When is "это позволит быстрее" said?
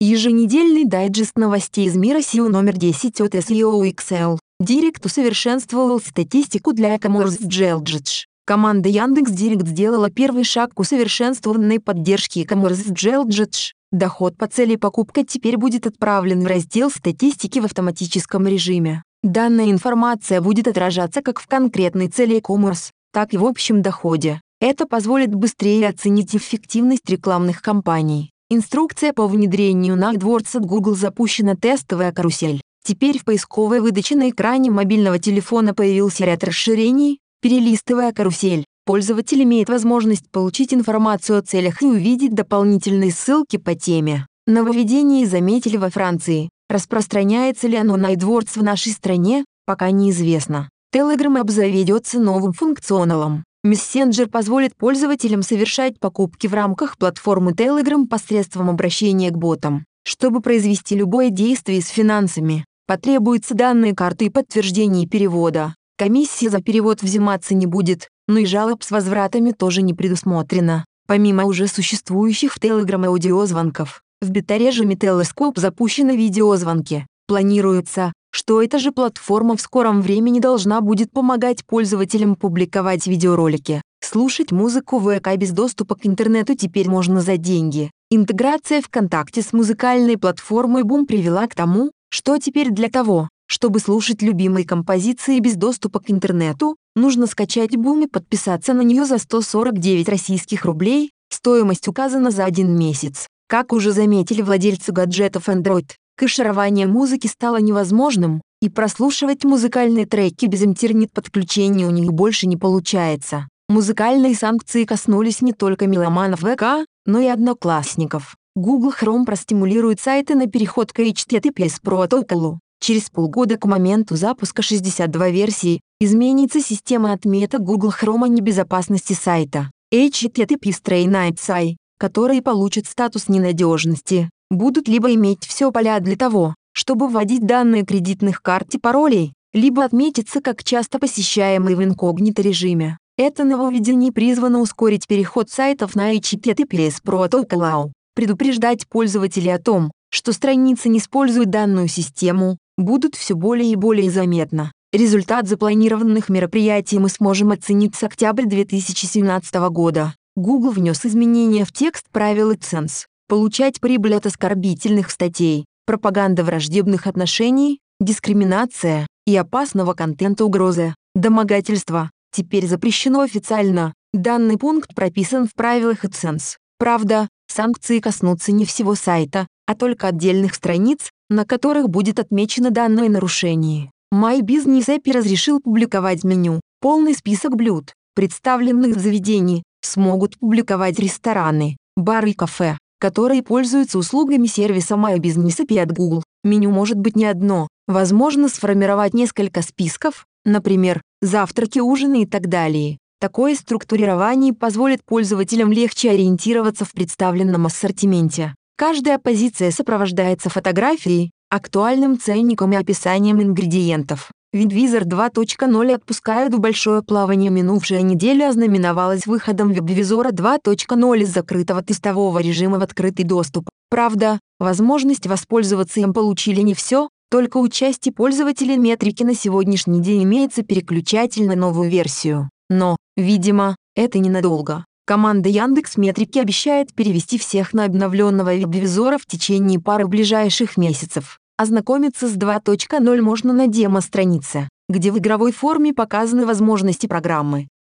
24.60-25.88